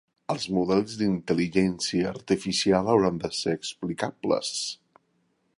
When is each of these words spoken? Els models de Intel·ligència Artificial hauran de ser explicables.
Els 0.33 0.45
models 0.57 0.95
de 1.01 1.05
Intel·ligència 1.09 2.09
Artificial 2.13 2.91
hauran 2.95 3.23
de 3.27 3.33
ser 3.43 3.57
explicables. 3.61 4.55